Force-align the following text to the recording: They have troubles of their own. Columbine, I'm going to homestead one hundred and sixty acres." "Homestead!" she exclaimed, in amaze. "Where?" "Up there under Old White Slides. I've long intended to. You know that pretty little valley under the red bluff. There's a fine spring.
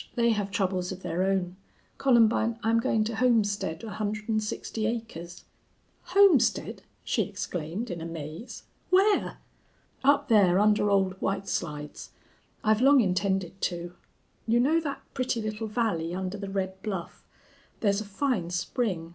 They 0.15 0.31
have 0.31 0.49
troubles 0.49 0.91
of 0.91 1.03
their 1.03 1.21
own. 1.21 1.57
Columbine, 1.99 2.57
I'm 2.63 2.79
going 2.79 3.03
to 3.03 3.17
homestead 3.17 3.83
one 3.83 3.93
hundred 3.93 4.29
and 4.29 4.41
sixty 4.43 4.87
acres." 4.87 5.45
"Homestead!" 6.05 6.81
she 7.03 7.21
exclaimed, 7.21 7.91
in 7.91 8.01
amaze. 8.01 8.63
"Where?" 8.89 9.37
"Up 10.03 10.27
there 10.27 10.57
under 10.57 10.89
Old 10.89 11.21
White 11.21 11.47
Slides. 11.47 12.09
I've 12.63 12.81
long 12.81 12.99
intended 12.99 13.61
to. 13.61 13.93
You 14.47 14.59
know 14.59 14.79
that 14.79 15.03
pretty 15.13 15.39
little 15.39 15.67
valley 15.67 16.15
under 16.15 16.35
the 16.39 16.49
red 16.49 16.81
bluff. 16.81 17.23
There's 17.81 18.01
a 18.01 18.05
fine 18.05 18.49
spring. 18.49 19.09